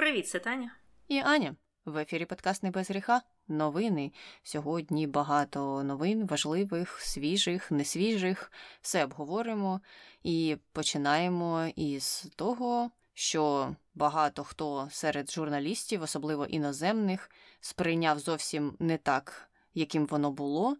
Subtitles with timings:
[0.00, 0.70] Привіт, це Таня.
[1.08, 1.56] І Аня.
[1.84, 3.22] В ефірі подкаст «Не без гріха.
[3.48, 4.12] Новини.
[4.42, 8.52] Сьогодні багато новин, важливих, свіжих, несвіжих.
[8.80, 9.80] Все обговоримо
[10.22, 17.30] і починаємо із того, що багато хто серед журналістів, особливо іноземних,
[17.60, 20.76] сприйняв зовсім не так, яким воно було.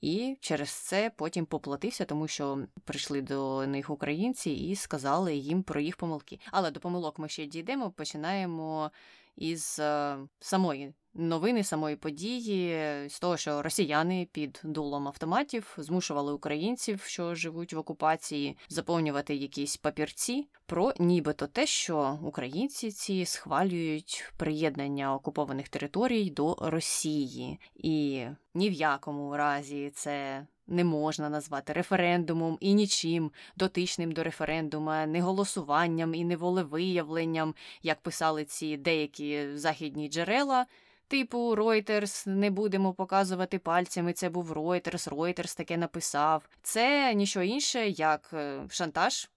[0.00, 5.80] І через це потім поплатився, тому що прийшли до них українці і сказали їм про
[5.80, 6.40] їх помилки.
[6.50, 7.90] Але до помилок ми ще дійдемо.
[7.90, 8.90] Починаємо
[9.36, 12.78] із е, самої новини, самої події,
[13.08, 19.76] з того, що росіяни під дулом автоматів змушували українців, що живуть в окупації, заповнювати якісь
[19.76, 28.70] папірці про нібито те, що українці ці схвалюють приєднання окупованих територій до Росії, і ні
[28.70, 36.14] в якому разі це не можна назвати референдумом і нічим дотичним до референдума, не голосуванням
[36.14, 40.66] і не волевиявленням, як писали ці деякі західні джерела.
[41.10, 44.12] Типу Reuters, не будемо показувати пальцями.
[44.12, 46.48] Це був Reuters, Reuters таке написав.
[46.62, 49.30] Це нічого інше, як е, шантаж,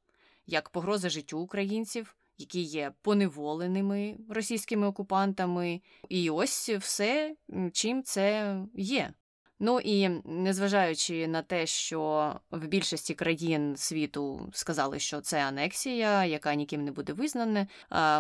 [0.48, 5.82] як погроза життю українців, які є поневоленими російськими окупантами.
[6.10, 7.36] І ось все,
[7.72, 9.14] чим це є.
[9.60, 16.56] Ну і незважаючи на те, що в більшості країн світу сказали, що це анексія, яка
[16.56, 17.68] ніким не буде визнана,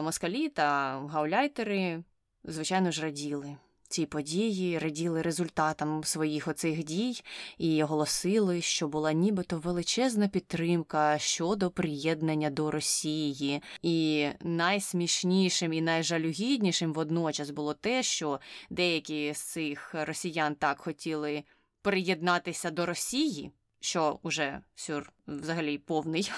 [0.03, 2.03] москалі та гауляйтери,
[2.43, 3.57] звичайно ж, раділи
[3.93, 7.21] ці події, раділи результатам своїх оцих дій
[7.57, 13.61] і оголосили, що була нібито величезна підтримка щодо приєднання до Росії.
[13.81, 21.43] І найсмішнішим і найжалюгіднішим водночас було те, що деякі з цих росіян так хотіли
[21.81, 23.51] приєднатися до Росії.
[23.79, 26.31] Що уже сюр взагалі повний,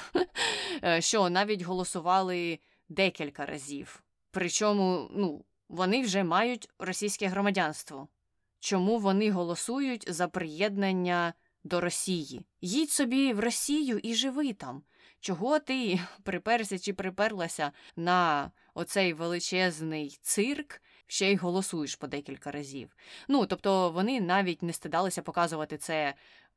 [1.00, 2.60] що навіть голосували
[2.90, 4.04] декілька разів.
[4.32, 8.08] Причому, ну, вони вже мають російське громадянство.
[8.60, 12.42] Чому вони голосують за приєднання до Росії?
[12.62, 14.84] Їдь собі в Росію і живи там.
[15.20, 22.96] Чого ти приперся чи приперлася на оцей величезний цирк, ще й голосуєш по декілька разів?
[23.28, 26.14] Ну, тобто вони навіть не стидалися показувати це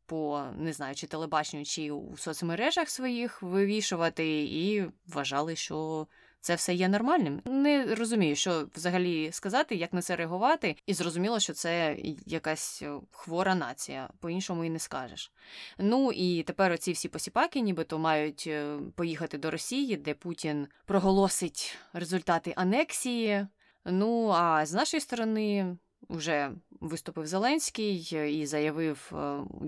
[0.07, 6.07] по не знаю, чи телебаченню, чи у соцмережах своїх вивішувати, і вважали, що
[6.41, 7.43] це все є нормальним.
[7.45, 13.01] Не розумію, що взагалі сказати, як на це реагувати, і зрозуміло, що це якась е,
[13.11, 15.33] хвора нація, по-іншому і не скажеш.
[15.79, 21.79] Ну і тепер оці всі посіпаки, нібито мають е, поїхати до Росії, де Путін проголосить
[21.93, 23.47] результати анексії.
[23.85, 25.77] Ну а з нашої сторони.
[26.09, 26.51] Вже
[26.81, 29.13] виступив Зеленський е, і заявив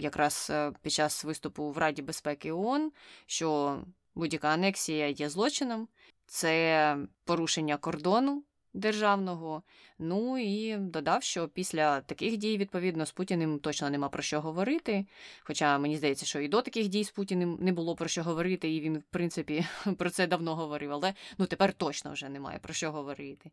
[0.01, 0.53] якраз
[0.83, 2.93] під час виступу в Раді безпеки ООН,
[3.27, 3.79] що
[4.15, 5.89] будь-яка анексія є злочином,
[6.31, 9.63] це порушення кордону державного.
[9.99, 15.07] Ну і додав, що після таких дій, відповідно, з Путіним точно нема про що говорити.
[15.41, 18.71] Хоча мені здається, що і до таких дій з Путіним не було про що говорити,
[18.71, 19.67] і він, в принципі,
[19.99, 23.51] про це давно говорив, але ну тепер точно вже немає про що говорити.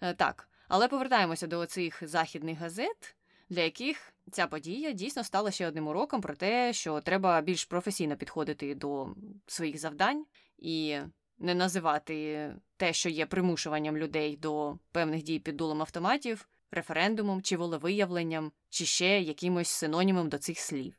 [0.00, 3.14] Е, так, але повертаємося до цих західних газет.
[3.50, 8.16] Для яких ця подія дійсно стала ще одним уроком про те, що треба більш професійно
[8.16, 9.08] підходити до
[9.46, 10.26] своїх завдань
[10.58, 10.98] і
[11.38, 17.56] не називати те, що є примушуванням людей до певних дій під дулом автоматів, референдумом чи
[17.56, 20.94] волевиявленням, чи ще якимось синонімом до цих слів.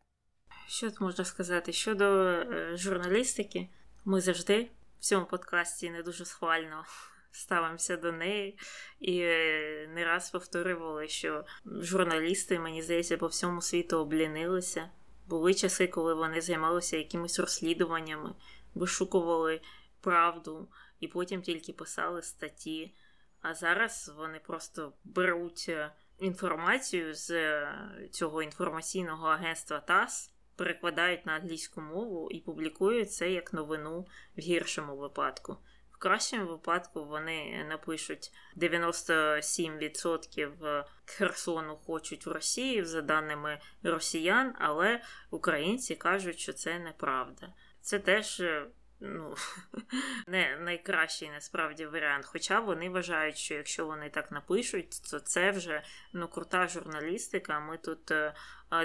[0.68, 1.74] Що тут можна сказати?
[1.74, 3.70] Щодо е, журналістики,
[4.06, 6.84] ми завжди в цьому подкасті не дуже схвально
[7.32, 8.58] ставимося до неї
[9.00, 14.90] і е, не раз повторювали, що журналісти, мені здається, по всьому світу облінилися.
[15.28, 18.36] Були часи, коли вони займалися якимись розслідуваннями,
[18.76, 19.62] вишукували
[20.02, 22.94] правду, і потім тільки писали статті.
[23.42, 27.74] А зараз вони просто беруть е, інформацію з е,
[28.12, 34.98] цього інформаційного агентства ТАСС, перекладають на англійську мову і публікують це як новину в гіршому
[34.98, 35.58] випадку.
[35.92, 45.02] В кращому випадку вони напишуть 97% Херсону хочуть в Росії, за даними росіян, але
[45.32, 47.54] українці кажуть, що це неправда.
[47.82, 48.66] Це теж е,
[49.00, 49.36] ну,
[50.28, 52.26] не найкращий насправді варіант.
[52.26, 57.60] Хоча вони вважають, що якщо вони так напишуть, то це вже ну, крута журналістика.
[57.60, 58.34] Ми тут е,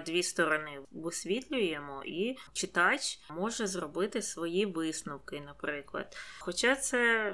[0.07, 6.17] дві сторони висвітлюємо, і читач може зробити свої висновки, наприклад.
[6.39, 7.33] Хоча це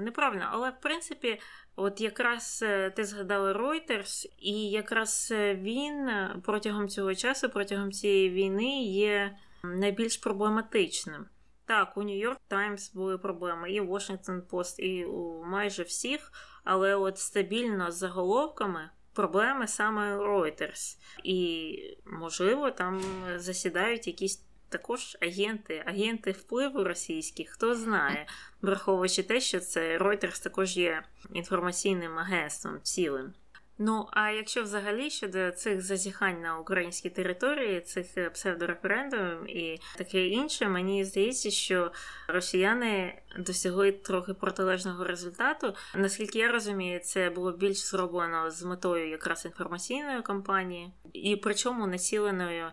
[0.00, 1.40] неправильно, але в принципі.
[1.78, 6.10] От якраз е, ти згадала Reuters, і якраз е, він
[6.42, 11.26] протягом цього часу, протягом цієї війни, є найбільш проблематичним
[11.66, 16.32] Так, у Нью-Йорк Таймс були проблеми, і Washington Post, і у майже всіх,
[16.64, 20.98] але от стабільно з заголовками проблеми саме Reuters.
[21.24, 23.00] І, можливо, там
[23.36, 28.26] засідають якісь також агенти, агенти впливу російські, хто знає,
[28.62, 31.02] враховуючи те, що це Reuters також є
[31.32, 33.34] інформаційним агентством цілим.
[33.78, 40.26] Ну, а якщо взагалі щодо цих зазіхань на українській території, цих е, псевдореферендумів і таке
[40.26, 41.92] інше, мені здається, що
[42.28, 45.74] росіяни досягли трохи протилежного результату.
[45.94, 52.66] Наскільки я розумію, це було більш зроблено з метою якраз інформаційної кампанії, і причому націленою
[52.66, 52.72] Е,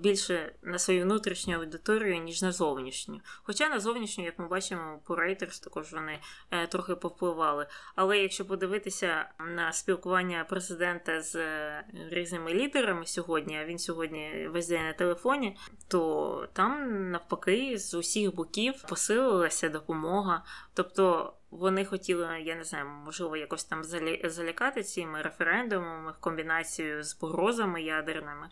[0.00, 3.20] більше на свою внутрішню аудиторію, ніж на зовнішню.
[3.42, 6.18] Хоча на зовнішню, як ми бачимо, по Reuters також вони
[6.50, 7.66] е, трохи повпливали.
[7.94, 14.68] Але якщо подивитися на спілкування президента з е, різними лідерами сьогодні, а він сьогодні весь
[14.68, 15.56] день на телефоні,
[15.88, 20.44] то там навпаки з усіх боків посилилася допомога.
[20.74, 21.34] Тобто.
[21.50, 23.84] Вони хотіли, я не знаю, можливо, якось там
[24.24, 28.48] залякати цими референдумами в комбінацію з погрозами ядерними,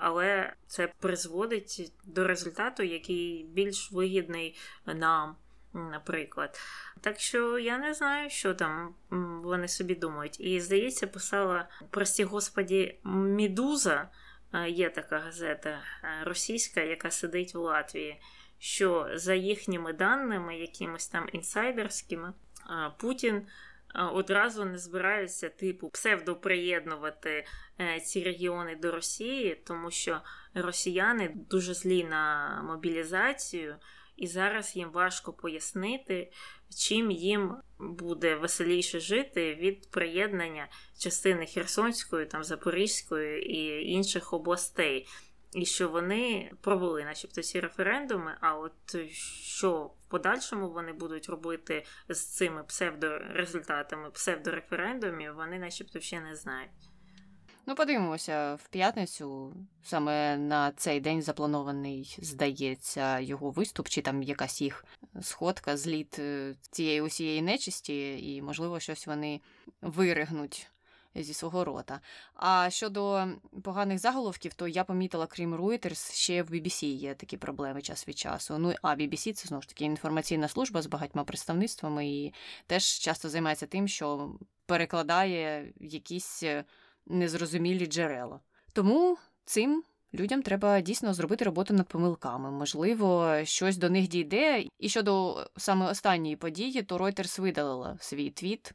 [0.00, 4.56] але це призводить до результату, який більш вигідний
[4.86, 5.36] нам.
[5.72, 6.60] Наприклад,
[7.00, 8.94] так що я не знаю, що там
[9.42, 10.40] вони собі думають.
[10.40, 14.08] І здається, писала прості господі Мідуза,
[14.68, 15.80] є така газета
[16.22, 18.20] російська, яка сидить в Латвії.
[18.58, 22.32] Що за їхніми даними, якимось там інсайдерськими,
[22.98, 23.46] Путін
[23.94, 27.46] одразу не збираються типу псевдоприєднувати
[27.80, 30.20] е, ці регіони до Росії, тому що
[30.54, 33.76] росіяни дуже злі на мобілізацію,
[34.16, 36.30] і зараз їм важко пояснити,
[36.76, 40.68] чим їм буде веселіше жити від приєднання
[40.98, 45.06] частини Херсонської, там Запорізької і інших областей.
[45.52, 48.36] І що вони провели, начебто, ці референдуми.
[48.40, 48.96] А от
[49.42, 56.70] що в подальшому вони будуть робити з цими псевдорезультатами, псевдореферендумів, вони, начебто, ще не знають.
[57.68, 64.62] Ну, подивимося, в п'ятницю саме на цей день запланований, здається, його виступ, чи там якась
[64.62, 64.84] їх
[65.20, 69.40] сходка, зліт е, цієї усієї нечисті, і, можливо, щось вони
[69.82, 70.70] виригнуть
[71.22, 72.00] зі свого рота.
[72.34, 73.26] А щодо
[73.62, 78.18] поганих заголовків, то я помітила, крім Reuters, ще в BBC є такі проблеми час від
[78.18, 78.58] часу.
[78.58, 82.34] Ну а BBC це знову ж таки інформаційна служба з багатьма представництвами і
[82.66, 84.34] теж часто займається тим, що
[84.66, 86.64] перекладає якісь е,
[87.06, 88.40] незрозумілі джерела.
[88.72, 89.84] Тому цим.
[90.14, 92.50] Людям треба дійсно зробити роботу над помилками.
[92.50, 94.64] Можливо, щось до них дійде.
[94.78, 98.72] І щодо саме останньої події, то Reuters видалила свій твіт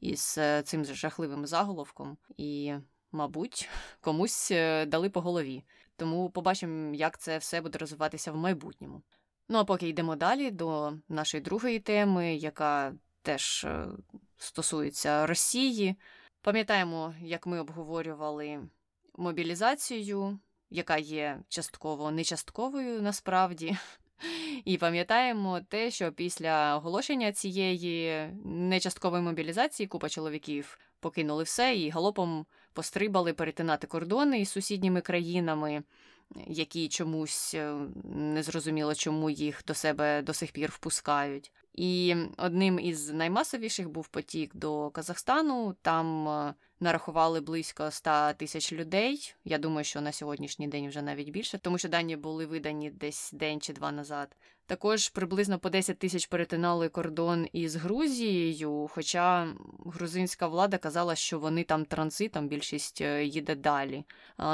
[0.00, 2.74] із е, цим жахливим заголовком, і,
[3.12, 3.68] мабуть,
[4.00, 5.64] комусь е, дали по голові.
[5.96, 9.02] Тому побачимо, як це все буде розвиватися в майбутньому.
[9.48, 13.86] Ну а поки йдемо далі до нашої другої теми, яка теж е,
[14.36, 15.96] стосується Росії.
[16.42, 18.60] Пам'ятаємо, як ми обговорювали
[19.16, 20.38] мобілізацію,
[20.70, 23.76] яка є частково нечастковою насправді.
[24.64, 32.46] І пам'ятаємо те, що після оголошення цієї нечасткової мобілізації купа чоловіків покинули все і галопом
[32.72, 35.82] пострибали перетинати кордони із сусідніми країнами,
[36.46, 41.52] які чомусь незрозуміло не зрозуміло, чому їх до себе до сих пір впускають.
[41.74, 45.76] І одним із наймасовіших був потік до Казахстану.
[45.82, 49.34] Там е, нарахували близько 100 тисяч людей.
[49.44, 53.30] Я думаю, що на сьогоднішній день вже навіть більше, тому що дані були видані десь
[53.32, 54.36] день чи два назад.
[54.66, 58.88] Також приблизно по 10 тисяч перетинали кордон із Грузією.
[58.92, 59.54] Хоча
[59.86, 64.04] грузинська влада казала, що вони там транзитом більшість е, їде далі.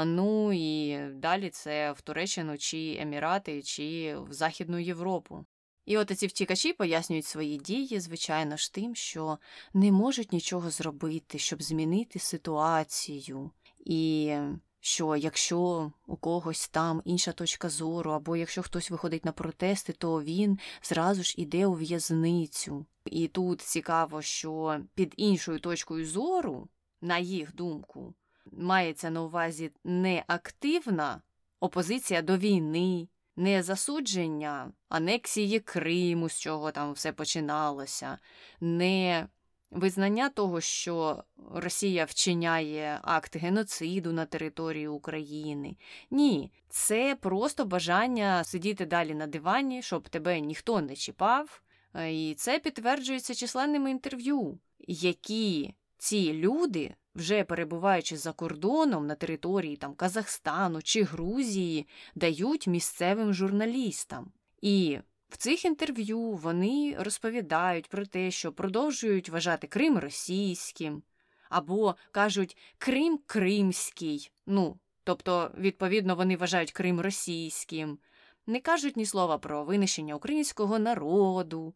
[0.05, 5.45] Ну і далі це в Туреччину чи Емірати, чи в Західну Європу.
[5.87, 9.37] І от ці втікачі пояснюють свої дії, звичайно ж, тим, що
[9.73, 13.51] не можуть нічого зробити, щоб змінити ситуацію.
[13.85, 14.33] І
[14.79, 20.23] що якщо у когось там інша точка зору, або якщо хтось виходить на протести, то
[20.23, 22.85] він зразу ж іде у в'язницю.
[23.05, 26.67] І тут цікаво, що під іншою точкою зору,
[27.01, 28.13] на їх думку,
[28.51, 31.21] мається на увазі не активна
[31.59, 38.17] опозиція до війни не засудження анексії Криму, з чого там все починалося,
[38.61, 39.27] не
[39.71, 45.75] визнання того, що Росія вчиняє акт геноциду на території України.
[46.11, 51.61] Ні, це просто бажання сидіти далі на дивані, щоб тебе ніхто не чіпав.
[51.93, 59.75] Е, і це підтверджується численними інтерв'ю, які ці люди вже перебуваючи за кордоном на території
[59.75, 64.31] там, Казахстану чи Грузії, дають місцевим журналістам.
[64.61, 64.99] І
[65.29, 71.03] В цих інтерв'ю вони розповідають про те, що продовжують вважати Крим російським,
[71.49, 74.31] або кажуть Крим Кримський.
[74.45, 77.99] Ну, тобто, відповідно, вони вважають Крим російським,
[78.47, 81.73] не кажуть ні слова про винищення українського народу,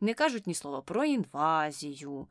[0.00, 2.28] не кажуть ні слова про інвазію.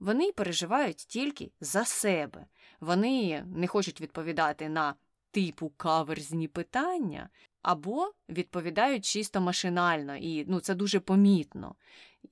[0.00, 2.46] Вони переживають тільки за себе.
[2.80, 4.94] Вони не хочуть відповідати на
[5.30, 7.28] типу каверзні питання,
[7.62, 11.74] або відповідають чисто машинально, і ну, це дуже помітно.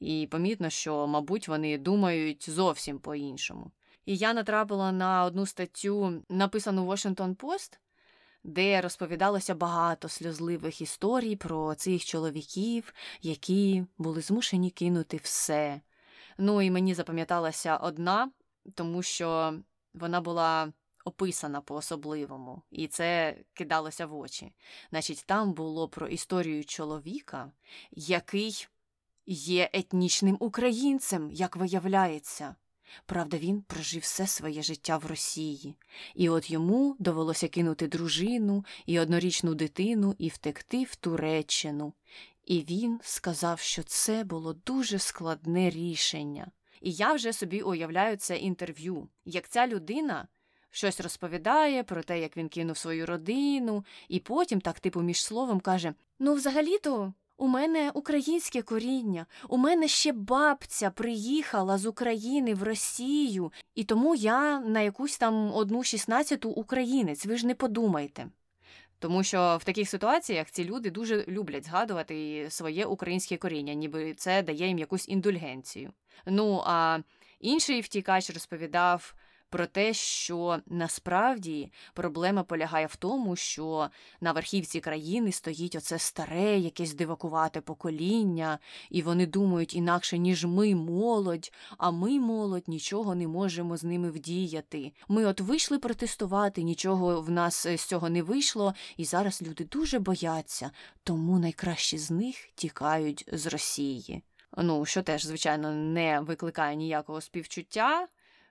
[0.01, 3.71] І помітно, що, мабуть, вони думають зовсім по-іншому.
[4.07, 7.79] І я натрапила на одну статтю, написану в Washington Post,
[8.45, 15.81] де розповідалося багато сльозливих історій про цих чоловіків, які були змушені кинути все.
[16.39, 18.31] Ну і мені запам'яталася одна,
[18.75, 19.55] тому що
[19.95, 20.73] вона була
[21.05, 24.53] описана по-особливому, і це кидалося в очі.
[24.91, 27.53] Значить, там було про історію чоловіка,
[27.91, 28.67] який
[29.27, 32.55] є етнічним українцем, як виявляється.
[33.07, 35.75] Правда, він прожив все своє життя в Росії,
[36.15, 41.93] і от йому довелося кинути дружину і однорічну дитину і втекти в Туреччину.
[42.49, 46.51] І він сказав, що це було дуже складне рішення.
[46.81, 50.29] І я вже собі уявляю це інтерв'ю, як ця людина
[50.71, 55.61] щось розповідає про те, як він кинув свою родину, і потім, так типу, між словом
[55.61, 57.13] каже: Ну, взагалі-то.
[57.37, 64.15] У мене українське коріння, у мене ще бабця приїхала з України в Росію, і тому
[64.15, 68.29] я на якусь там одну шістнадцяту українець, ви ж не подумайте.
[68.99, 74.43] Тому що в таких ситуаціях ці люди дуже люблять згадувати своє українське коріння, ніби це
[74.43, 75.93] дає їм якусь індульгенцію.
[76.27, 76.99] Ну а
[77.41, 79.15] інший втікач розповідав
[79.51, 83.89] про те, що насправді проблема полягає в тому, що
[84.21, 88.59] на верхівці країни стоїть оце старе, якесь дивакувате покоління,
[88.91, 94.11] і вони думають інакше, ніж ми, молодь, а ми, молодь, нічого не можемо з ними
[94.11, 94.93] вдіяти.
[95.09, 99.99] Ми от вийшли протестувати, нічого в нас з цього не вийшло, і зараз люди дуже
[99.99, 100.71] бояться,
[101.05, 104.23] тому найкращі з них тікають з Росії.
[104.57, 108.09] Ну, що теж, звичайно, не викликає ніякого співчуття.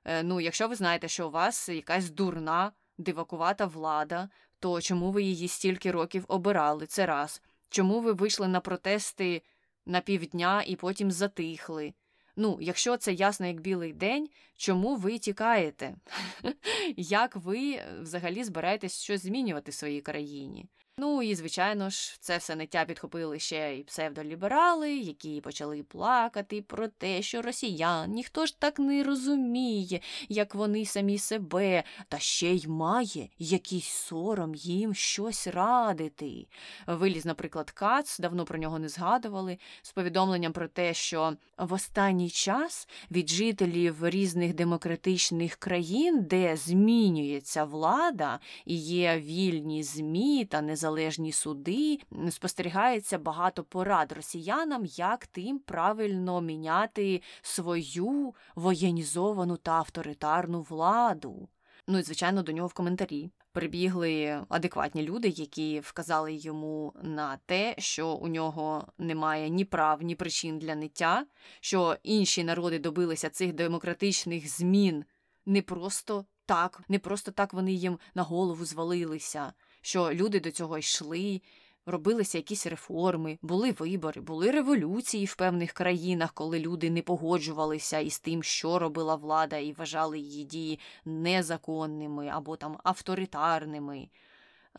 [0.08, 5.24] Е, ну, якщо ви знаєте, що у вас якась дурна, дивакувата влада, то чому ви
[5.24, 6.86] її стільки років обирали?
[6.86, 7.42] Це раз.
[7.70, 9.42] Чому ви вийшли на протести
[9.86, 11.94] на півдня і потім затихли?
[12.36, 15.96] Ну, якщо це ясно, як білий день, чому ви тікаєте?
[16.98, 20.70] Як ви е, взагалі збираєтесь щось змінювати в своїй країні?
[21.00, 26.88] Ну і, звичайно ж, це все ниття підхопили ще й псевдоліберали, які почали плакати про
[26.88, 30.00] те, що росіян ніхто ж так не розуміє,
[30.30, 36.48] як вони самі себе, та ще й має якийсь сором їм щось радити.
[36.88, 42.30] Виліз, наприклад, Кац, давно про нього не згадували, з повідомленням про те, що в останній
[42.30, 50.87] час від жителів різних демократичних країн, де змінюється влада і є вільні ЗМІ та незалежні
[50.88, 61.50] незалежні суди, спостерігається багато порад росіянам, як тим правильно міняти свою воєнізовану та авторитарну владу.
[61.88, 67.76] Ну і звичайно до нього в коментарі прибігли адекватні люди, які вказали йому на те,
[67.78, 71.26] що у нього немає ні прав, ні причин для ниття,
[71.60, 75.06] що інші народи добилися цих демократичних змін.
[75.46, 79.54] Не просто так, не просто так вони їм на голову звалилися
[79.88, 81.42] що люди до цього йшли,
[81.86, 88.20] робилися якісь реформи, були вибори, були революції в певних країнах, коли люди не погоджувалися із
[88.20, 94.10] тим, що робила влада, і вважали її дії незаконними або там авторитарними.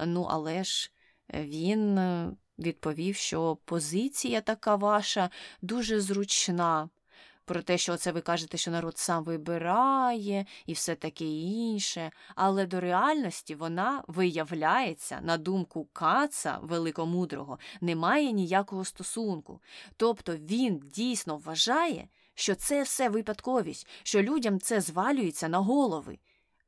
[0.06, 0.92] Ну, але ж
[1.34, 5.30] він е, відповів, що позиція така ваша
[5.62, 6.88] дуже зручна
[7.48, 12.66] про те, що це ви кажете, що народ сам вибирає і все таке інше, але
[12.66, 19.60] до реальності вона виявляється, на думку Каца великомудрого, не має ніякого стосунку.
[19.96, 26.18] Тобто він дійсно вважає, що це все випадковість, що людям це звалюється на голови.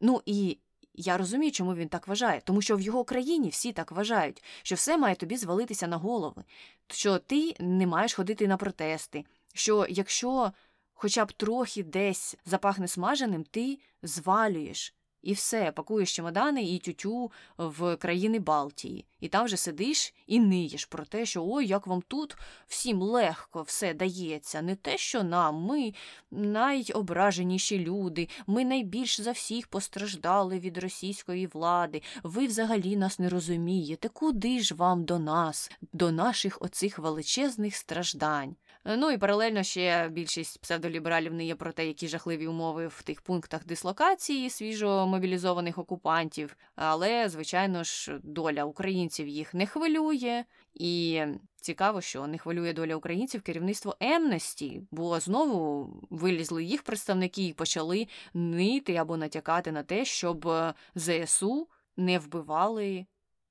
[0.01, 0.59] Ну і
[0.95, 4.75] я розумію, чому він так вважає, тому що в його країні всі так вважають, що
[4.75, 6.45] все має тобі звалитися на голови,
[6.89, 10.53] що ти не маєш ходити на протести, що якщо
[11.00, 17.97] хоча б трохи десь запахне смаженим, ти звалюєш І все, пакуєш чемодани і тютю в
[17.97, 19.07] країни Балтії.
[19.21, 23.62] І там вже сидиш і ниєш про те, що ой, як вам тут всім легко
[23.62, 24.62] все дається.
[24.62, 25.95] Не те, що нам, ми
[26.30, 32.02] найображеніші люди, ми найбільш за всіх постраждали від російської влади.
[32.23, 34.09] Ви взагалі нас не розумієте.
[34.09, 38.57] Куди ж вам до нас, до наших оцих величезних страждань?
[38.85, 43.23] Ну і паралельно ще більшість псевдолібералів не є про те, які жахливі умови в тих
[43.23, 46.57] пунктах дислокації свіжо мобілізованих окупантів.
[46.77, 50.45] Але, звичайно ж, доля українців їх не хвилює.
[50.75, 51.23] І
[51.57, 58.09] цікаво, що не хвилює доля українців керівництво Емнесті, бо знову вилізли їх представники і почали
[58.35, 60.53] нити або натякати на те, щоб
[60.95, 63.07] ЗСУ не вбивали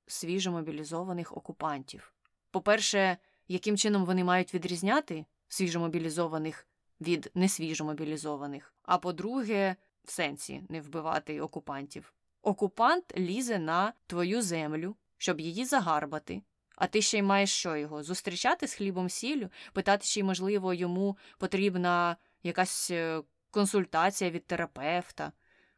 [0.06, 2.12] свіжо мобілізованих окупантів.
[2.50, 3.16] По-перше,
[3.50, 6.66] яким чином вони мають відрізняти свіжомобілізованих
[7.00, 8.74] від несвіжомобілізованих.
[8.82, 12.14] А по-друге, в сенсі не вбивати окупантів.
[12.42, 16.42] Окупант лізе на твою землю, щоб її загарбати.
[16.76, 18.02] А ти ще й маєш що його?
[18.02, 25.32] Зустрічати з хлібом сіллю, питати, чи, можливо, йому потрібна якась е, консультація від терапевта.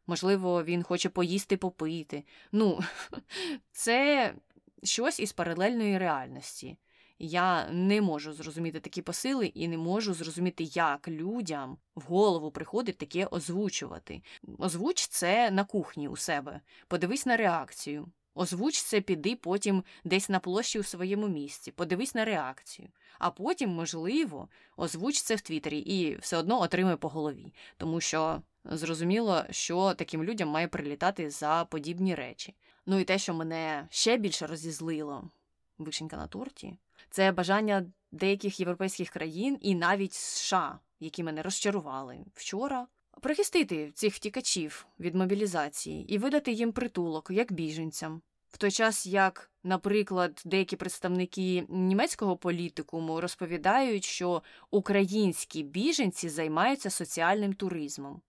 [0.07, 2.25] Можливо, він хоче поїсти попити.
[2.53, 2.81] Ну,
[3.73, 4.35] це
[4.83, 6.77] щось із паралельної реальності.
[7.25, 12.99] Я не можу зрозуміти такі посили і не можу зрозуміти, як людям в голову приходить
[12.99, 14.23] таке озвучувати.
[14.59, 18.09] Озвуч це на кухні у себе, подивись на реакцію.
[18.35, 22.89] Озвуч це піди потім десь на площі у своєму місці, подивись на реакцію.
[23.19, 28.43] А потім, можливо, озвуч це в Твіттері і все одно отримай по голові, тому що
[28.65, 32.55] зрозуміло, що таким людям має прилітати за подібні речі.
[32.87, 35.31] Ну і те, що мене ще більше розізлило,
[35.79, 36.77] вишенька на торті,
[37.11, 42.87] це бажання деяких європейських країн і навіть США, які мене розчарували вчора.
[43.21, 49.51] Прихистити цих втікачів від мобілізації і видати їм притулок як біженцям, в той час як,
[49.63, 58.23] наприклад, деякі представники німецького політикуму розповідають, що українські біженці займаються соціальним туризмом.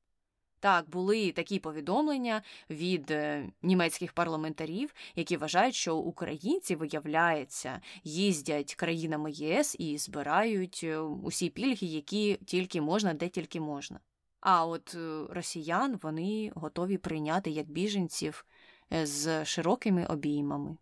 [0.64, 9.32] Так, були такі повідомлення від е, німецьких парламентарів, які вважають, що українці, виявляється, їздять країнами
[9.32, 14.00] ЄС і збирають е, усі пільги, які тільки можна, де тільки можна.
[14.40, 18.46] А от е, росіян вони готові прийняти як біженців
[18.92, 20.78] з широкими обіймами.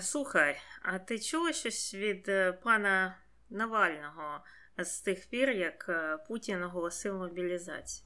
[0.00, 2.30] Слухай, а ти чула щось від
[2.62, 3.18] пана
[3.50, 4.40] Навального
[4.78, 5.90] з тих пір, як
[6.28, 8.05] Путін оголосив мобілізацію?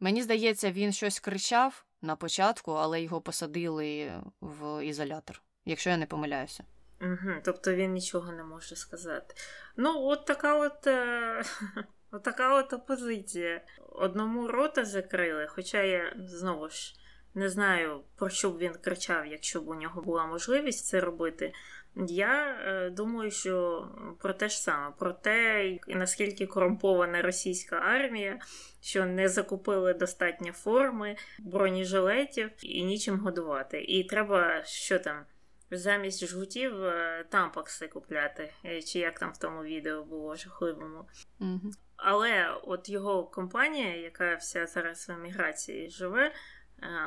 [0.00, 6.06] Мені здається, він щось кричав на початку, але його посадили в ізолятор, якщо я не
[6.06, 6.64] помиляюся.
[7.00, 9.34] Угу, Тобто він нічого не може сказати.
[9.76, 10.86] Ну, от така от.
[10.86, 11.44] Е...
[12.24, 13.60] Така от опозиція.
[13.92, 16.94] Одному рота закрили, хоча я знову ж
[17.34, 21.52] не знаю, про що б він кричав, якщо б у нього була можливість це робити.
[21.96, 23.86] Я е, думаю, що
[24.18, 28.38] про те ж саме, про те, наскільки корумпована російська армія,
[28.80, 33.80] що не закупили достатньо форми, бронежилетів і нічим годувати.
[33.80, 35.24] І треба що там
[35.70, 41.04] замість жгутів е, тампакси купляти, е, чи як там в тому відео було жахливому.
[41.40, 41.70] Угу.
[41.96, 46.32] Але от його компанія, яка вся зараз в еміграції живе,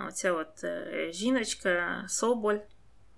[0.08, 0.66] оця от
[1.14, 2.58] жіночка Соболь.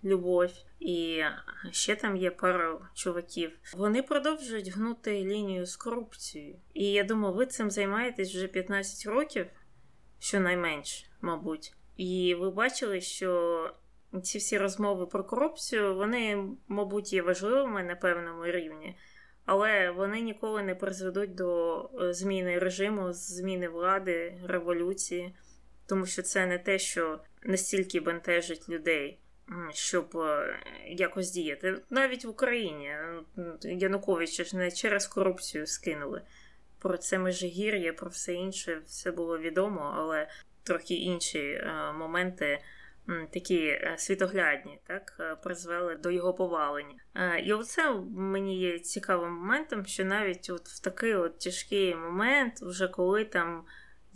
[0.04, 1.24] Любов, і
[1.72, 3.52] ще там є пара чуваків.
[3.74, 6.56] Вони продовжують гнути лінію з корупцією.
[6.74, 9.46] І я думаю, ви цим займаєтесь вже 15 років,
[10.20, 11.74] щонайменш, мабуть.
[11.98, 13.72] І ви бачили, що
[14.24, 18.98] ці всі розмови про корупцію, вони, мабуть, є важливими на певному рівні,
[19.46, 25.36] але вони ніколи не призведуть до е, зміни режиму, зміни влади, революції,
[25.86, 29.20] тому що це не те, що настільки бентежить людей
[29.72, 31.82] щоб е, якось діяти.
[31.90, 32.92] Навіть в Україні
[33.62, 36.22] Януковича ж не через корупцію скинули.
[36.80, 40.28] Про це межигір'я, про все інше, все було відомо, але
[40.64, 42.60] трохи інші е, моменти.
[43.34, 46.96] Такі е, світоглядні, так призвели до його повалення.
[47.44, 52.88] І оце мені є цікавим моментом, що навіть от в такий от тяжкий момент, вже
[52.88, 53.66] коли там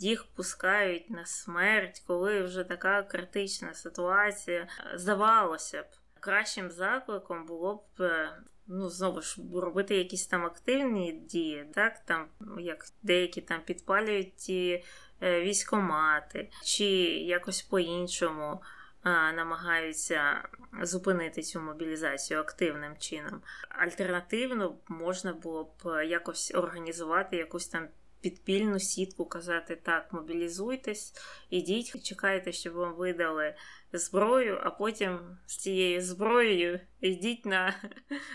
[0.00, 4.68] їх пускають на смерть, коли вже така критична ситуація.
[4.94, 5.86] Здавалося б,
[6.20, 8.02] кращим закликом було б.
[8.02, 14.36] Е, ну, знову ж робити якісь там активні дії, так там як деякі там підпалюють
[14.36, 14.84] ті
[15.22, 18.62] е, військомати, чи якось по-іншому
[19.02, 20.48] а, намагаються
[20.82, 23.42] зупинити цю мобілізацію активним чином.
[23.68, 27.88] Альтернативно можна було б якось організувати якусь там
[28.20, 31.14] підпільну сітку казати так, мобілізуйтесь,
[31.50, 33.54] ідіть, чекайте, щоб вам видали
[33.92, 37.74] зброю, а потім з цією зброєю йдіть на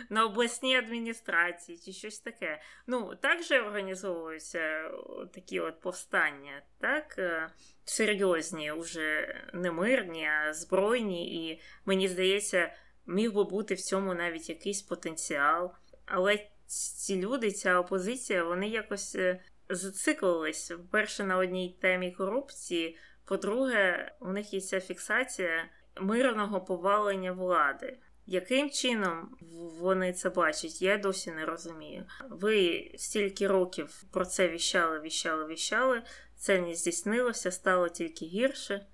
[0.09, 2.61] на обласні адміністрації чи щось таке.
[2.87, 4.91] Ну, так же організовуються
[5.33, 7.15] такі от повстання, так?
[7.17, 7.49] Е,
[7.85, 12.73] серйозні, уже не мирні, а збройні, і мені здається,
[13.05, 15.71] міг би бути в цьому навіть якийсь потенціал.
[16.05, 22.97] Але ці люди, ця опозиція, вони якось е, зациклились вперше на одній темі корупції.
[23.25, 25.69] По-друге, у них є ця фіксація
[26.01, 27.97] мирного повалення влади.
[28.27, 29.37] Яким чином
[29.79, 32.05] вони це бачать, я досі не розумію.
[32.29, 36.01] Ви стільки років про це віщали, віщали, віщали.
[36.35, 38.85] Це не здійснилося, стало тільки гірше.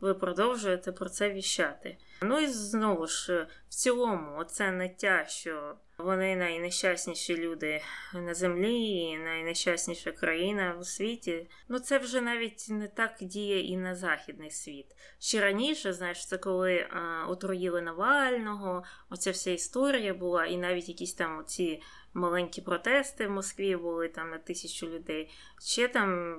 [0.00, 1.98] Ви продовжуєте про це віщати.
[2.22, 7.82] Ну і знову ж, в цілому, оце наття, що вони найнещасніші люди
[8.14, 11.50] на землі, і найнещасніша країна у світі.
[11.68, 14.86] Ну це вже навіть не так діє і на західний світ.
[15.18, 21.14] Ще раніше, знаєш, це коли а, отруїли Навального, оця вся історія була, і навіть якісь
[21.14, 21.82] там ці
[22.14, 25.30] маленькі протести в Москві були там на тисячу людей.
[25.60, 26.36] Ще там.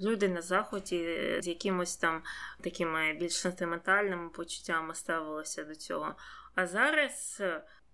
[0.00, 2.22] Люди на заході з якимось там
[2.60, 6.14] такими більш сентиментальними почуттями ставилися до цього.
[6.54, 7.42] А зараз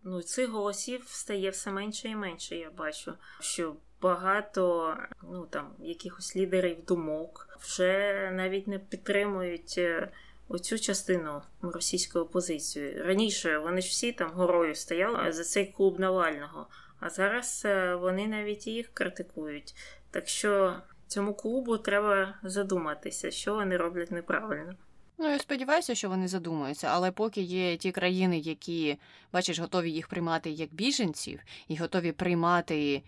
[0.03, 2.57] ну, цих голосів стає все менше і менше.
[2.57, 9.75] Я бачу, що багато ну там якихось лідерів думок вже навіть не підтримують.
[9.79, 10.09] Е,
[10.49, 13.03] оцю частину російської опозиції.
[13.03, 16.67] Раніше вони ж всі там горою стояли за цей клуб Навального,
[17.01, 19.75] а зараз е, вони навіть їх критикують.
[20.11, 24.75] Так що цьому клубу треба задуматися, що вони роблять неправильно.
[25.19, 28.99] Ну, я сподіваюся, що вони задумаються, але поки є ті країни, які,
[29.33, 33.03] бачиш, готові їх приймати як біженців, і готові приймати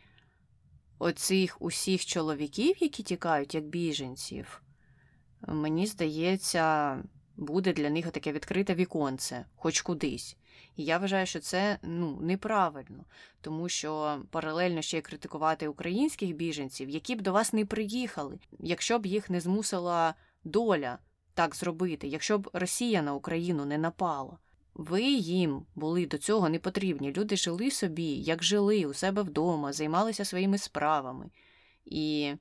[0.98, 4.62] оцих усіх чоловіків, які тікають як біженців,
[5.48, 6.98] мені здається,
[7.36, 10.36] буде для них таке відкрите віконце, хоч кудись.
[10.76, 13.04] І я вважаю, що це ну, неправильно,
[13.40, 18.98] тому що паралельно ще й критикувати українських біженців, які б до вас не приїхали, якщо
[18.98, 20.14] б їх не змусила
[20.44, 20.98] доля
[21.34, 24.38] так зробити, якщо б Росія на Україну не напала.
[24.74, 27.12] Ви їм були до цього не потрібні.
[27.12, 31.30] Люди жили собі, як жили у себе вдома, займалися своїми справами.
[31.84, 32.34] І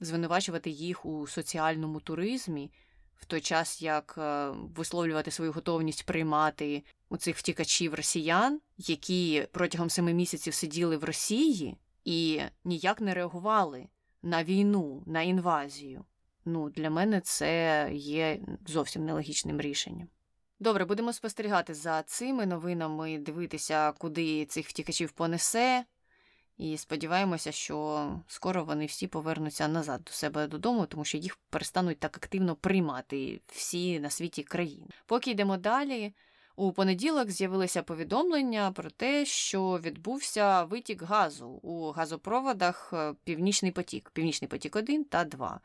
[0.00, 2.70] звинувачувати їх у соціальному туризмі
[3.16, 9.90] в той час, як е, висловлювати свою готовність приймати у цих втікачів росіян, які протягом
[9.90, 13.86] семи місяців сиділи в Росії і ніяк не реагували
[14.22, 16.04] на війну, на інвазію.
[16.44, 20.08] Ну, для мене це є зовсім нелогічним рішенням.
[20.60, 25.84] Добре, будемо спостерігати за цими новинами, дивитися, куди цих втікачів понесе,
[26.58, 31.98] і сподіваємося, що скоро вони всі повернуться назад до себе додому, тому що їх перестануть
[31.98, 34.86] так активно приймати всі на світі країни.
[35.06, 36.14] Поки йдемо далі.
[36.56, 44.10] У понеділок з'явилися повідомлення про те, що відбувся витік газу у газопроводах е, Північний потік,
[44.14, 45.60] Північний потік 1 та 2.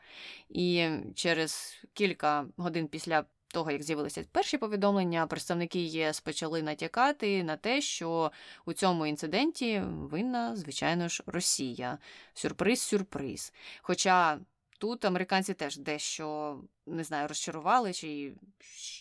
[0.48, 7.56] І через кілька годин після того, як з'явилися перші повідомлення, представники ЄС почали натякати на
[7.56, 8.32] те, що
[8.64, 11.98] у цьому інциденті винна, звичайно ж, Росія.
[12.34, 13.52] Сюрприз-сюрприз.
[13.82, 14.38] Хоча
[14.78, 18.32] тут американці теж дещо не знаю, розчарували, чи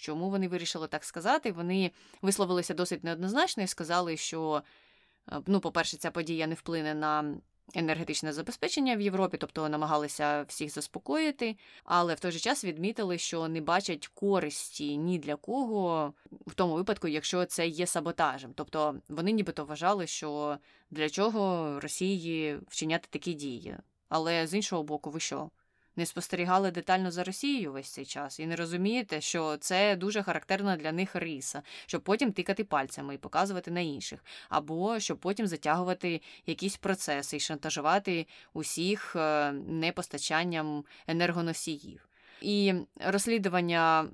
[0.01, 1.51] чому вони вирішили так сказати.
[1.51, 4.63] Вони висловилися досить неоднозначно і сказали, що,
[5.31, 7.35] е, ну, по-перше, ця подія не вплине на.
[7.75, 13.47] Енергетичне забезпечення в Європі, тобто намагалися всіх заспокоїти, але в той же час відмітили, що
[13.47, 16.13] не бачать користі ні для кого
[16.47, 18.51] в тому випадку, якщо це є саботажем.
[18.55, 20.58] Тобто вони нібито вважали, що
[20.91, 23.77] для чого Росії вчиняти такі дії.
[24.10, 25.49] Але з іншого боку, ви що?
[25.99, 30.77] Не спостерігали детально за Росією весь цей час і не розумієте, що це дуже характерна
[30.77, 36.21] для них риса, щоб потім тикати пальцями і показувати на інших, або щоб потім затягувати
[36.45, 42.07] якісь процеси і шантажувати усіх е, непостачанням енергоносіїв.
[42.41, 42.73] І
[43.05, 44.07] розслідування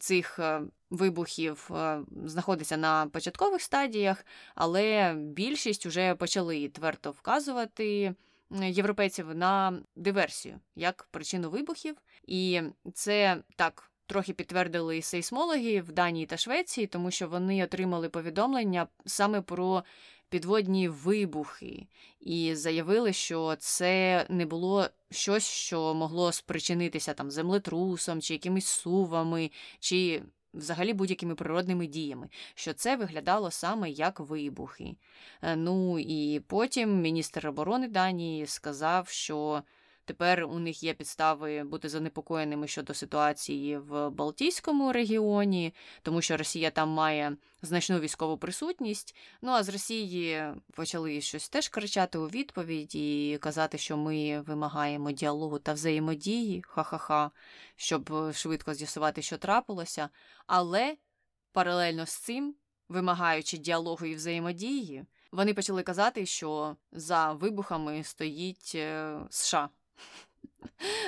[0.00, 8.14] цих е, вибухів е, знаходиться на початкових стадіях, але більшість вже почали твердо вказувати
[8.50, 12.62] європейців на диверсію як причину вибухів, і
[12.94, 13.86] це так.
[14.06, 19.84] Трохи підтвердили і сейсмологи в Данії та Швеції, тому що вони отримали повідомлення саме про
[20.28, 21.86] підводні вибухи,
[22.20, 29.50] і заявили, що це не було щось, що могло спричинитися там землетрусом, чи якимись сувами,
[29.80, 30.22] чи
[30.54, 34.96] взагалі будь-якими природними діями, що це виглядало саме як вибухи.
[35.42, 39.62] Е, ну і потім міністр оборони Данії сказав, що
[40.10, 46.70] Тепер у них є підстави бути занепокоєними щодо ситуації в Балтійському регіоні, тому що Росія
[46.70, 49.16] там має значну військову присутність.
[49.42, 55.12] Ну а з Росії почали щось теж кричати у відповідь і казати, що ми вимагаємо
[55.12, 57.30] діалогу та взаємодії, ха-ха-ха,
[57.76, 60.08] щоб швидко з'ясувати, що трапилося.
[60.46, 60.96] Але
[61.52, 62.54] паралельно з цим,
[62.88, 69.68] вимагаючи діалогу і взаємодії, вони почали казати, що за вибухами стоїть е, США.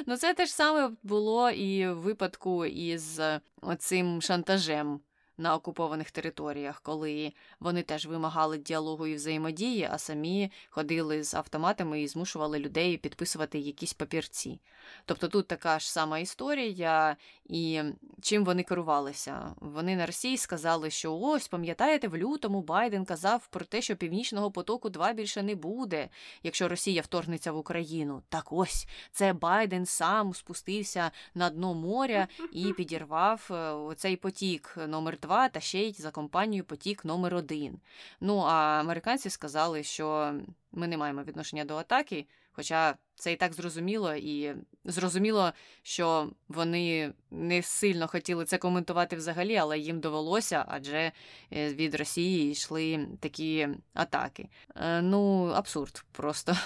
[0.07, 3.21] Ну, це те ж саме було і в випадку із
[3.63, 5.01] оцим шантажем
[5.39, 12.03] на окупованих територіях, коли вони теж вимагали діалогу і взаємодії, а самі ходили з автоматами
[12.03, 14.61] і змушували людей підписувати якісь папірці.
[15.05, 17.83] Тобто тут така ж сама історія, і
[18.21, 19.55] чим вони керувалися?
[19.57, 24.51] Вони на Росії сказали, що ось, пам'ятаєте, в лютому Байден казав про те, що Північного
[24.51, 26.09] потоку 2 більше не буде,
[26.43, 28.23] якщо Росія вторгнеться в Україну.
[28.29, 35.17] Так ось це Байден сам спустився на дно моря і підірвав е, оцей потік номер
[35.23, 37.81] 2 та ще й за компанію потік номер 1
[38.21, 40.35] Ну а американці сказали, що
[40.73, 42.27] ми не маємо відношення до атаки.
[42.53, 44.55] Хоча це і так зрозуміло, і
[44.85, 51.13] зрозуміло, що вони не сильно хотіли це коментувати взагалі, але їм довелося, адже
[51.53, 54.49] е, від Росії йшли такі атаки.
[54.77, 56.57] Е, ну, абсурд просто.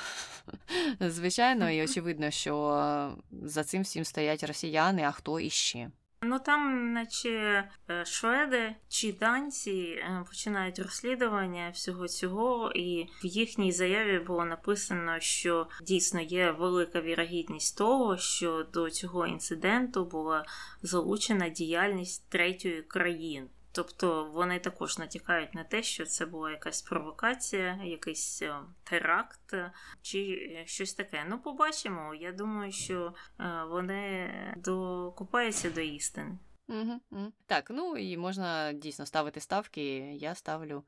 [1.01, 5.91] Звичайно, і очевидно, що за цим всім стоять росіяни, а хто іще.
[6.23, 13.73] Ну там, наче е, шведи чи данці е, починають розслідування всього цього, і в їхній
[13.73, 20.45] заяві було написано, що дійсно є велика вірогідність того, що до цього інциденту була
[20.83, 23.47] залучена діяльність третьої країни.
[23.77, 29.55] Тобто вони також натякають на те, що це була якась провокація, якийсь е, теракт
[30.03, 31.25] чи е, щось таке.
[31.29, 32.15] Ну, побачимо.
[32.15, 36.39] Я думаю, що е, вони докупаються до істини.
[36.69, 37.33] Угу, угу.
[37.47, 39.83] Так, ну і можна дійсно ставити ставки.
[40.15, 40.85] Я ставлю.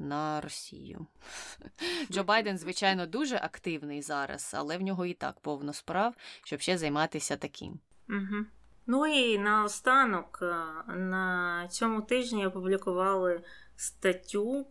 [0.00, 1.06] На Росію.
[2.10, 6.78] Джо Байден, звичайно, дуже активний зараз, але в нього і так повно справ, щоб ще
[6.78, 7.80] займатися таким.
[8.08, 8.46] Угу.
[8.90, 10.54] Ну і наостанок е,
[10.94, 13.40] на цьому тижні опублікували
[13.76, 14.66] статтю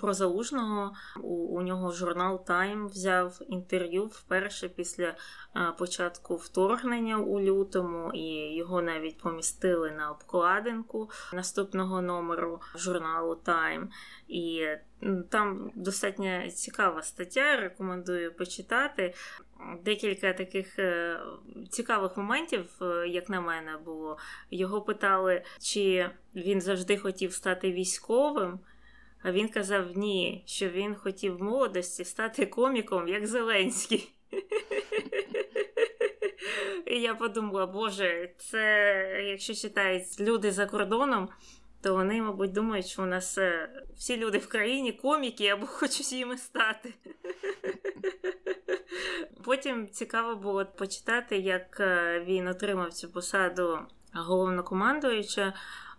[0.00, 0.92] про залужного.
[1.22, 5.14] У, у нього журнал Time взяв інтерв'ю вперше після
[5.52, 13.88] а, початку вторгнення у лютому, і його навіть помістили на обкладинку наступного номеру журналу Time.
[14.28, 14.66] І
[15.30, 17.56] там достатньо цікава стаття.
[17.56, 19.14] Рекомендую почитати.
[19.84, 21.20] Декілька таких е,
[21.70, 24.18] цікавих моментів, е, як на мене, було.
[24.50, 28.58] Його питали, чи він завжди хотів стати військовим.
[29.22, 34.12] А він казав ні, що він хотів в молодості стати коміком, як Зеленський.
[36.86, 41.28] І я подумала, боже, це якщо читають люди за кордоном,
[41.82, 46.12] то вони, мабуть, думають, що у нас е, всі люди в країні коміки або хочуть
[46.12, 46.94] їми стати.
[49.44, 53.78] Потім цікаво було почитати, як е, він отримав цю посаду
[54.14, 55.52] головнокомандуюча,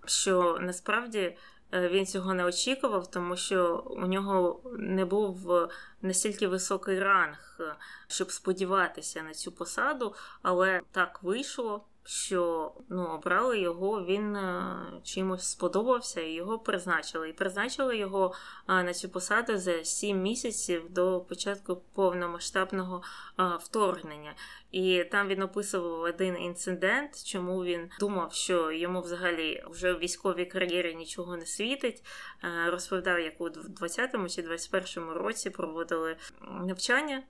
[0.06, 1.38] що насправді.
[1.74, 5.68] Е, він цього не очікував, тому що у нього не був
[6.02, 7.60] настільки високий ранг,
[8.08, 15.52] щоб сподіватися на цю посаду, але так вийшло що ну, обрали його, він е, чимось
[15.52, 17.30] сподобався і його призначили.
[17.30, 18.34] І призначили його
[18.70, 23.04] е, на цю посаду за 7 місяців до початку повномасштабного
[23.40, 24.36] е, вторгнення.
[24.72, 30.46] І там він описував один інцидент, чому він думав, що йому взагалі вже в військовій
[30.46, 32.04] кар'єрі нічого не світить.
[32.68, 37.24] Розповідав, як у 20-му чи 21-му році проводили навчання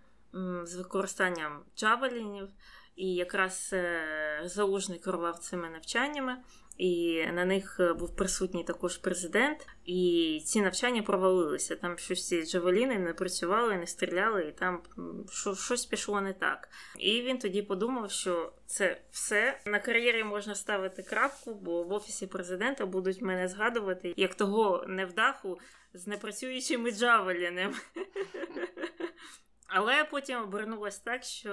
[0.64, 2.50] з використанням джавелінів.
[2.98, 4.02] І якраз е,
[4.46, 6.38] залужний керував цими навчаннями,
[6.78, 9.68] і на них е, був присутній також президент.
[9.86, 11.76] І ці навчання провалилися.
[11.76, 14.82] Там щось ці джавеліни не працювали, не стріляли, і там
[15.56, 16.70] щось пішло не так.
[17.00, 22.28] І він тоді подумав, що це все на кар'єрі можна ставити крапку, бо в офісі
[22.28, 25.60] президента будуть мене згадувати як того невдаху
[25.94, 27.74] з непрацюючими джавелінами.
[29.68, 31.52] Але потім обернулось так, що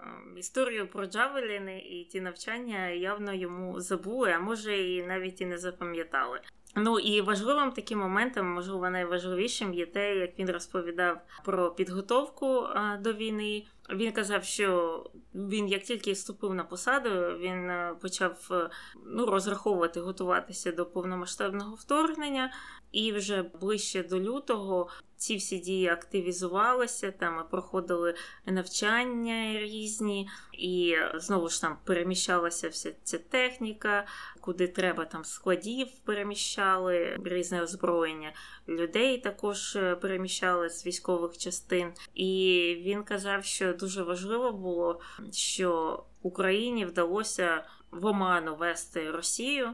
[0.00, 5.46] ем, історію про Джавеліни і ті навчання явно йому забули, а може і навіть і
[5.46, 6.40] не запам'ятали.
[6.76, 12.66] Ну і важливим таким моментом, можливо, найважливішим є те, як він розповідав про підготовку
[13.00, 13.66] до війни.
[13.90, 18.70] Він казав, що він, як тільки вступив на посаду, він е, почав е,
[19.06, 22.52] ну, розраховувати, готуватися до повномасштабного вторгнення,
[22.92, 24.88] і вже ближче до лютого
[25.24, 28.14] ці всі дії активізувалися, там проходили
[28.46, 34.06] навчання різні, і знову ж там переміщалася вся ця техніка,
[34.40, 38.32] куди треба там складів переміщали, різне озброєння.
[38.68, 41.92] Людей також е, переміщали з військових частин.
[42.14, 45.00] І він казав, що дуже важливо було,
[45.32, 49.72] що Україні вдалося в оману вести Росію.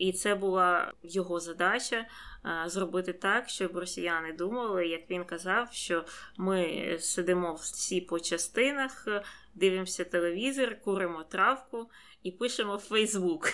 [0.00, 2.06] І це була його задача
[2.66, 6.04] зробити так, щоб росіяни думали, як він казав, що
[6.36, 9.08] ми сидимо всі по частинах,
[9.54, 11.90] дивимося телевізор, куримо травку
[12.22, 13.48] і пишемо в Фейсбук.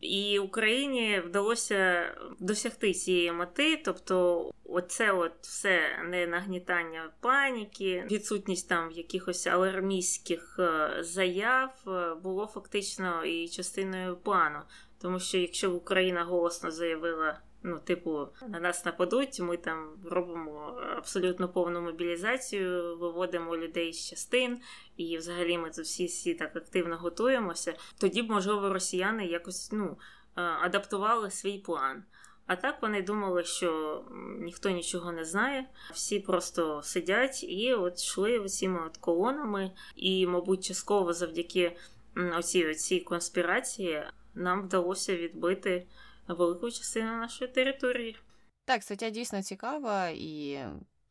[0.00, 8.90] І Україні вдалося досягти цієї мети, тобто, оце от все не нагнітання паніки, відсутність там
[8.90, 14.58] якихось алармістських е, заяв е, було фактично і частиною плану.
[15.00, 21.48] Тому що якщо Україна голосно заявила, ну, типу, на нас нападуть, ми там робимо абсолютно
[21.48, 24.58] повну мобілізацію, виводимо людей з частин,
[24.96, 29.98] і взагалі ми тут всі всі так активно готуємося, тоді б, можливо, росіяни якось ну,
[30.36, 32.04] е, адаптували свій план.
[32.46, 34.02] А так вони думали, що
[34.38, 40.64] ніхто нічого не знає, всі просто сидять і от йшли цими от колонами, і, мабуть,
[40.64, 41.76] частково завдяки
[42.38, 44.02] оцій, оцій конспірації
[44.34, 45.86] нам вдалося відбити
[46.34, 48.16] велику частину нашої території.
[48.64, 50.58] Так, стаття дійсно цікава, і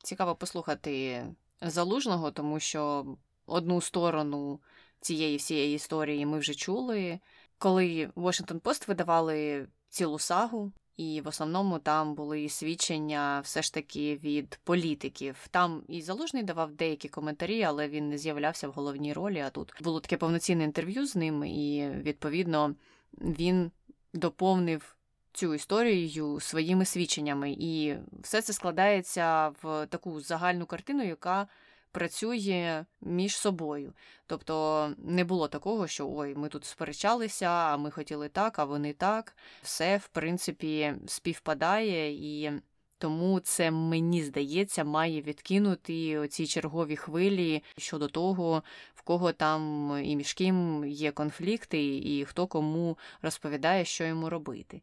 [0.04, 1.26] цікаво послухати
[1.62, 3.06] залужного, тому що
[3.46, 4.60] одну сторону
[5.02, 7.20] цієї всієї історії ми вже чули.
[7.58, 14.16] Коли Washington Post видавали цілу сагу, і в основному там були свідчення все ж таки
[14.16, 15.48] від політиків.
[15.52, 19.40] Там і залужний давав деякі коментарі, але він не з'являвся в головній ролі.
[19.40, 22.76] А тут було таке повноцінне інтерв'ю з ним, і відповідно
[23.22, 23.72] він
[24.14, 24.97] доповнив
[25.38, 27.56] цю історію своїми свідченнями.
[27.60, 31.47] І все це складається в таку загальну картину, яка
[31.91, 33.93] працює між собою.
[34.26, 38.93] Тобто не було такого, що ой, ми тут сперечалися, а ми хотіли так, а вони
[38.93, 39.36] так.
[39.62, 42.52] Все, в принципі, співпадає і.
[42.98, 48.64] Тому це мені здається має відкинути оці чергові хвилі щодо того,
[48.96, 54.82] в кого там і між ким є конфлікти, і хто кому розповідає, що йому робити.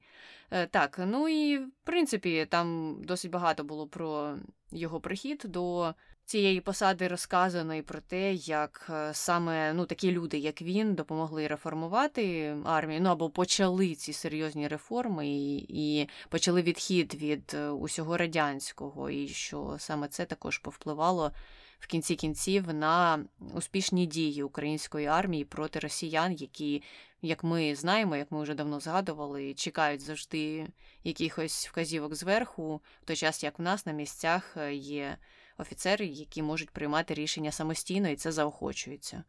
[0.50, 4.36] Е, так, ну і в принципі там досить багато було про
[4.72, 10.38] його прихід до цієї посади розказано і про те, як е, саме ну, такі люди,
[10.38, 17.14] як він, допомогли реформувати армію, ну або почали ці серйозні реформи і, і почали відхід
[17.14, 21.32] від е, усього радянського, і що саме це також повпливало.
[21.78, 26.82] В кінці кінців на успішні дії української армії проти росіян, які,
[27.22, 30.66] як ми знаємо, як ми вже давно згадували, чекають завжди
[31.04, 35.18] якихось вказівок зверху, в той час як в нас на місцях е, є
[35.58, 39.24] офіцери, які можуть приймати рішення самостійно, і це заохочується.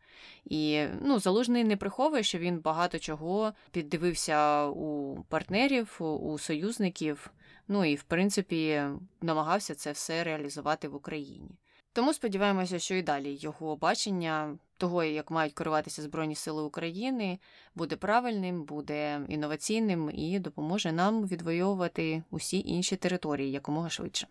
[0.45, 7.31] І ну, залужний не приховує, що він багато чого піддивився у партнерів, у союзників.
[7.67, 8.83] Ну і в принципі
[9.21, 11.51] намагався це все реалізувати в Україні.
[11.93, 17.39] Тому сподіваємося, що і далі його бачення того, як мають керуватися Збройні Сили України,
[17.75, 24.27] буде правильним, буде інноваційним і допоможе нам відвоювати усі інші території якомога швидше.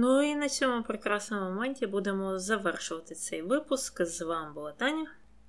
[0.00, 4.04] Ну і на цьому прекрасному моменті будемо завершувати цей випуск.
[4.04, 5.06] З вами була Таня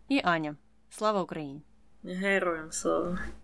[0.08, 0.56] і Аня.
[0.90, 1.62] Слава Україні!
[2.04, 3.20] Героям слава!